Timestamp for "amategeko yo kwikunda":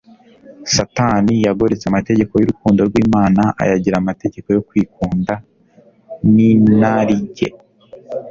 3.99-5.33